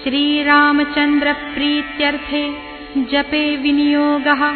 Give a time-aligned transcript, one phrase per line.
[0.03, 2.53] श्रीरामचन्द्रप्रीत्यर्थे
[2.97, 4.55] जपे विनियोगः।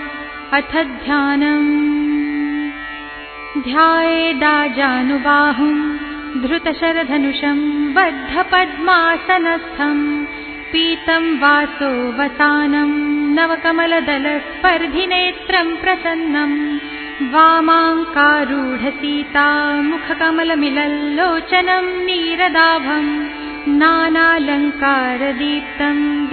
[0.54, 1.89] अथ ध्यानम्
[3.58, 5.78] ध्यायेदाजानुबाहुम्
[6.42, 7.62] धृतशरधनुषम्
[7.96, 10.04] बद्धपद्मासनस्थम्
[10.72, 12.94] पीतम् वासो वसानम्
[13.38, 16.56] नवकमलदलस्पर्धिनेत्रम् प्रसन्नम्
[17.34, 19.48] वामाङ्कारूढसीता
[19.90, 23.12] मुखकमलमिलल्लोचनम् नीरदाभम्
[23.82, 24.70] नानालङ्कारदीप्तम्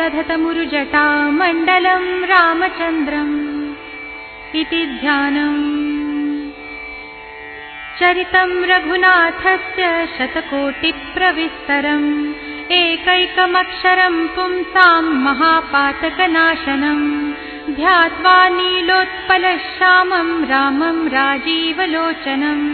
[0.00, 1.06] दधतमुरुजटा
[1.40, 3.34] मण्डलम् रामचन्द्रम्
[4.62, 5.95] इति ध्यानम्
[7.98, 9.84] चरितम् रघुनाथस्य
[10.16, 12.08] शतकोटिप्रविस्तरम्
[12.78, 17.06] एकैकमक्षरम् पुंसाम् महापातकनाशनम्
[17.78, 22.66] ध्यात्वा नीलोत्पलश्यामम् रामम् राजीवलोचनम्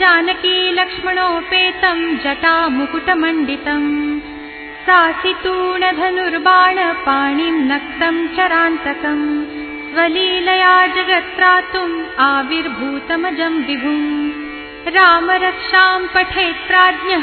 [0.00, 3.90] जानकी लक्ष्मणोपेतम् जटामुकुटमण्डितम्
[4.86, 9.26] सासितूणधनुर्बाणपाणिम् नक्तम् चरान्तकम्
[9.92, 11.96] स्वलीलया जगत्रातुम्
[12.30, 14.33] आविर्भूतमजम् विभुम्
[14.86, 17.22] रामरक्षाम् पठेत्राज्ञः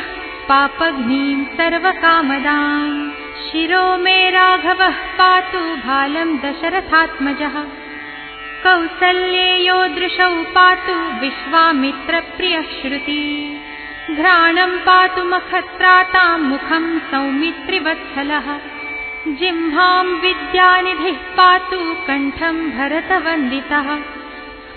[0.49, 3.11] पापघ्नीम् सर्वकामदाम्
[3.45, 7.55] शिरो मे राघवः पातु भालम् दशरथात्मजः।
[8.63, 13.57] कौसल्येयो दृशौ पातु विश्वामित्रप्रियः श्रुति
[14.11, 18.57] घ्राणम् पातु मखत्राताम् मुखम् सौमित्रिवत्सलः।
[19.27, 24.20] जिह्वाम् विद्यानिधिः पातु कण्ठम् भरतवन्दितः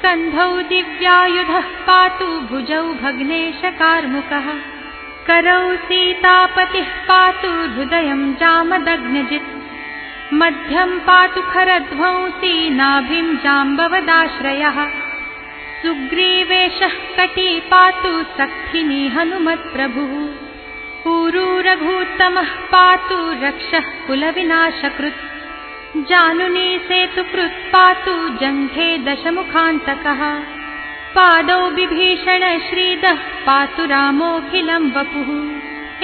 [0.05, 4.47] स्कन्धौ दिव्यायुधः पातु भुजौ भग्नेशकार्मुकः।
[5.27, 9.49] करौ सीतापतिः पातु हृदयम् जामदग्नजित्।
[10.33, 14.87] मध्यम् पातु खरध्वंसी नाभिम् जाम्बवदाश्रयः।
[15.83, 20.29] सुग्रीवेशः कटी पातु सखिनी हनुमत्प्रभुः।
[21.13, 25.34] ऊरूरघूत्तमः पातु रक्षः कुलविनाशकृत्
[25.97, 30.23] जानुनी सेतुकृत् पातु जङ्घे दशमुखान्तकः।
[31.17, 35.31] पादौ बिभीषण श्रीदः पातु रामोऽखिलम् वपुः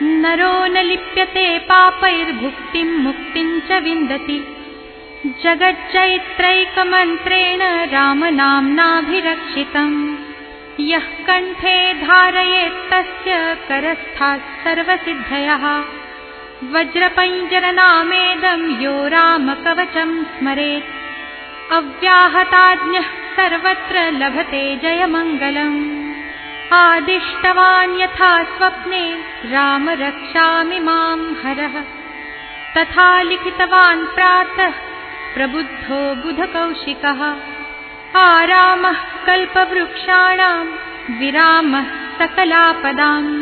[0.02, 4.56] नरो न लिप्यते पापैर्भुक्तिम् मुक्तिम् च विन्दति।
[5.42, 10.16] जगच्चैत्रैकमन्त्रेण रामनाम्नाभिरक्षितम्।
[10.80, 15.84] यः कण्ठे धारयेत्तस्य करस्थाः सर्वसिद्धयः
[16.70, 23.06] वज्रपञ्जरनामेदम् यो रामकवचम् स्मरेत् अव्याहताज्ञः
[23.36, 26.12] सर्वत्र लभते जयमङ्गलम्।
[26.72, 31.82] आदिष्टवान् यथा स्वप्ने राम रक्षामि माम् हरः।
[32.76, 34.72] तथा लिखितवान् प्रातः
[35.34, 37.36] प्रबुद्धो बुधकौशिकः।
[38.20, 38.96] आरामः
[39.26, 40.68] कल्पवृक्षाणाम्
[41.18, 41.86] विरामः
[42.18, 43.41] सकलापदाम्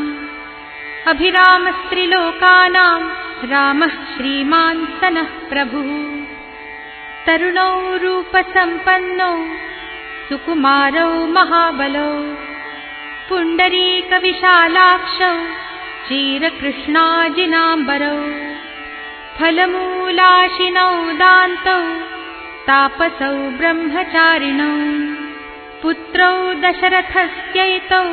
[1.08, 3.04] अभिरामस्त्रिलोकानाम्
[3.50, 5.90] रामः श्रीमान् सनः प्रभुः।
[7.26, 7.70] तरुणौ
[8.02, 9.36] रूपसम्पन्नौ
[10.28, 12.10] सुकुमारौ महाबलौ
[13.28, 15.32] पुण्डरीकविशालाक्षौ
[16.08, 18.18] चीरकृष्णाजिनाम्बरौ
[19.38, 21.80] फलमूलाशिनौ दान्तौ
[22.68, 24.72] तापसौ ब्रह्मचारिणौ
[25.82, 26.32] पुत्रौ
[26.64, 28.04] दशरथस्यैतौ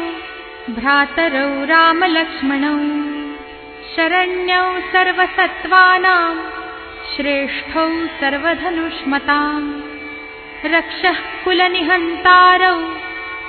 [0.70, 2.78] भ्रातरौ रामलक्ष्मणौ।
[3.96, 6.40] शरण्यौ सर्वसत्त्वानाम्
[7.16, 7.90] श्रेष्ठौ
[8.22, 9.82] सर्वधनुष्मताम्
[10.66, 12.80] रक्षः कुलनिहन्तारौ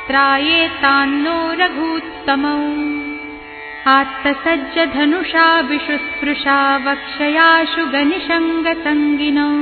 [0.08, 2.58] त्रायेतान्नो रघूत्तमौ।
[3.92, 9.52] आत्तसज्जधनुषा विशुस्पृशा वक्षयाशु गनिषङ्गसङ्गिनौ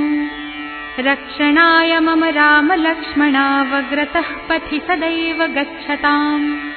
[0.98, 6.75] रक्षणाय मम रामलक्ष्मणावग्रतः पथि सदैव गच्छताम्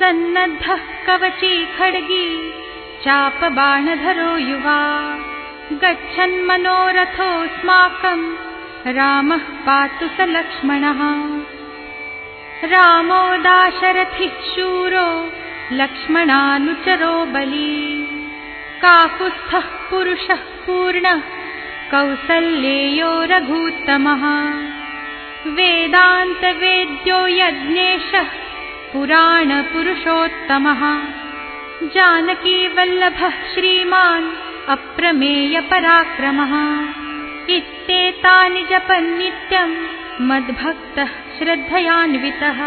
[0.00, 2.52] सन्नद्धः कवची खड्गी
[3.04, 5.16] चापबाणधरो युवा।
[5.72, 8.34] गच्छन्मनोरथोऽस्माकम्
[8.86, 11.00] रामः पातु स लक्ष्मणः।
[12.64, 15.32] रामो दाशरथिः शूरो
[15.72, 18.08] लक्ष्मणानुचरो बली।
[18.82, 21.22] काकुत्स्थः पुरुषः पूर्णः
[21.90, 24.24] कौसल्येयो रघूत्तमः।
[25.50, 28.49] वेदान्तवेद्यो यज्ञेशः
[28.92, 30.80] पुराणपुरुषोत्तमः।
[31.94, 34.30] जानकीवल्लभः श्रीमान्
[34.68, 36.52] अप्रमेयपराक्रमः
[37.54, 39.74] इत्येतानि जपन्नित्यम्
[40.20, 42.60] मद्भक्तः श्रद्धयान्वितः।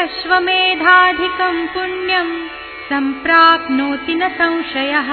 [0.00, 2.48] अश्वमेधाधिकम् पुण्यम्
[2.90, 5.08] सम्प्राप्नोति न संशयः।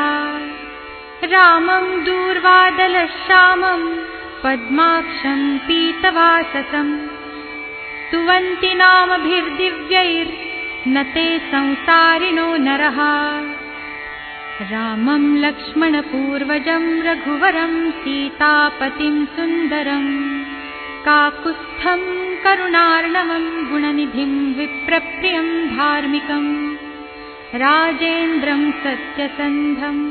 [1.24, 3.98] रामम् दूर्वादलश्यामम्
[4.44, 7.17] पद्माक्षम् पीतवाससम्
[8.08, 13.00] स्तुवन्ति नामभिर्दिव्यैर्न ते संसारिणो नरः।
[14.72, 20.08] रामम् लक्ष्मणपूर्वजम् रघुवरम् सीतापतिम् सुन्दरम्
[21.06, 22.08] काकुत्स्थम्
[22.44, 26.52] करुणार्णवम् गुणनिधिम् विप्रप्रियम् धार्मिकम्
[27.64, 30.02] राजेन्द्रम् सत्यसन्धम्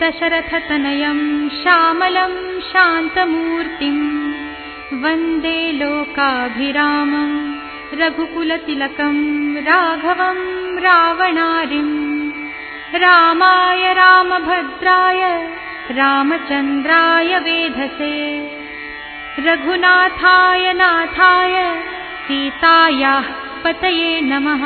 [0.00, 4.27] दशरथतनयम् श्यामलम् शान्तमूर्तिम्
[4.92, 7.54] वन्दे लोकाभिरामम्
[7.94, 12.30] रघुकुलतिलकम् राघवम् रावणारिम्।
[12.94, 15.50] रामाय रामभद्राय
[15.90, 18.38] रामचन्द्राय वेधसे।
[19.38, 21.82] रघुनाथाय नाथाय
[22.28, 23.24] सीतायाः
[23.64, 24.62] पतये नमः।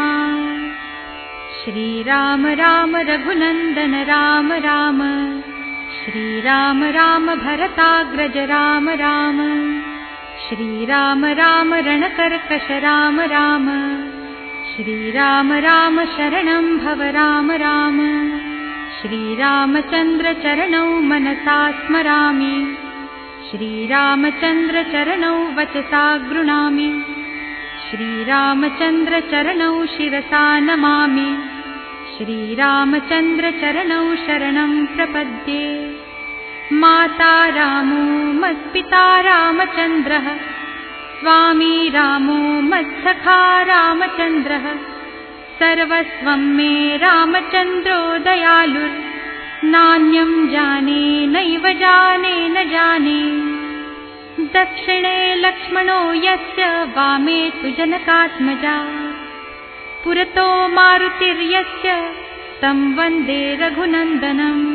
[1.65, 4.99] श्रीराम राम रघुनन्दन राम राम।
[6.05, 9.39] श्रीराम राम भरताग्रज राम राम
[10.53, 13.67] श्रीराम राम रणकर्कश राम राम।
[14.73, 17.99] श्रीराम राम शरणं भव राम राम।
[19.01, 22.75] श्रीरामचन्द्रचरणौ मनसा स्मरामि।
[23.51, 27.03] श्रीरामचन्द्रचरणौ वचसा गृणामि।
[27.91, 31.37] श्रीरामचन्द्रचरणौ शिरसा नमामि।
[32.19, 35.92] श्रीरामचन्द्रचरणौ शरणं प्रपद्ये
[36.81, 38.03] माता रामो
[38.41, 40.27] मत्पिता रामचन्द्रः
[41.21, 42.39] स्वामी रामो
[42.71, 44.65] मत्सखा रामचन्द्रः
[45.59, 53.21] सर्वस्वं मे रामचन्द्रो दयालुर्नान्यं जाने नैव जाने न जाने।
[54.57, 56.63] दक्षिणे लक्ष्मणो यस्य
[56.97, 58.77] वामे तु जनकात्मजा।
[60.05, 62.01] पुरतो मारुतिर्यस्य
[62.63, 64.72] तं वन्दे रघुनन्दनम्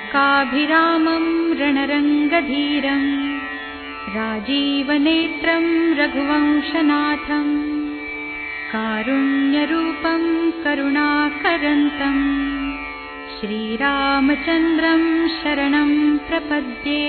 [0.00, 1.24] लोकाभिरामं
[1.60, 3.08] रणरङ्गधीरम्
[4.14, 5.66] राजीवनेत्रं
[5.98, 7.52] रघुवंशनाथम्
[8.72, 10.22] कारुण्यरूपं
[10.64, 12.24] करुणाकरन्तम्
[13.34, 15.04] श्रीरामचन्द्रं
[15.38, 15.92] शरणं
[16.28, 17.04] प्रपद्ये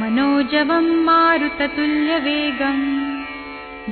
[0.00, 2.86] मनोजवं मारुततुल्यवेगम्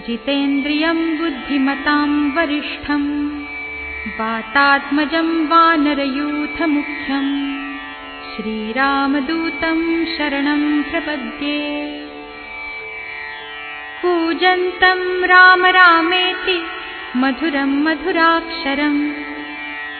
[0.06, 3.10] जितेन्द्रियं बुद्धिमतां वरिष्ठम्
[4.06, 7.56] वातात्मजं वानरयूथमुख्यम्
[8.30, 12.00] श्रीरामदूतं शरणं प्रपद्ये।
[14.02, 16.66] कूजन्तं राम रामेति
[17.16, 19.12] मधुरं मधुराक्षरम्।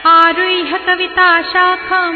[0.07, 2.15] आरुह्य कविताशाखां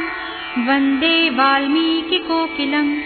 [0.67, 2.99] वन्दे वाल्मीकिकोकिलम्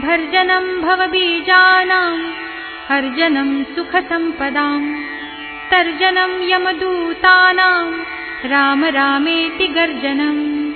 [0.00, 2.22] भर्जनं भवबीजानाम्
[2.90, 4.94] अर्जनं सुखसम्पदाम्
[5.70, 7.92] तर्जनं यमदूतानां।
[8.50, 10.72] राम रामेति गर्जनम्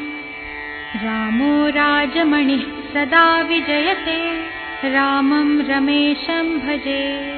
[1.04, 4.49] रामो राजमणिः सदा विजयते।
[4.90, 7.35] रामं रमेशं भजे।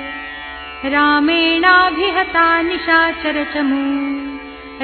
[0.85, 4.22] रामेणाभिहता निशाचरचमू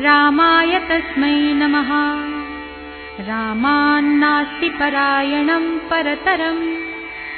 [0.00, 1.88] रामाय तस्मै नमः।
[3.28, 6.74] रामान्नास्ति परायणं परतरं